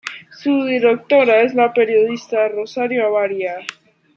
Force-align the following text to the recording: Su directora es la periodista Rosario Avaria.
Su 0.31 0.65
directora 0.65 1.41
es 1.43 1.53
la 1.53 1.71
periodista 1.73 2.47
Rosario 2.47 3.05
Avaria. 3.05 3.57